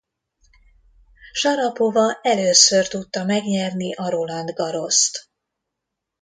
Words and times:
Sarapova 1.31 2.19
először 2.21 2.87
tudta 2.87 3.23
megnyerni 3.23 3.93
a 3.93 4.09
Roland 4.09 4.49
Garrost. 4.53 5.29